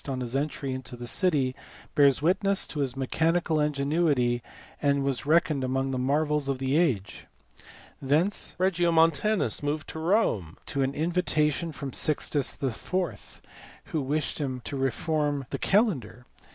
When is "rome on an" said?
9.99-10.95